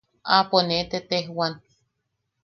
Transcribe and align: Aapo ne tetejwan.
Aapo 0.35 0.57
ne 0.67 0.77
tetejwan. 0.91 1.53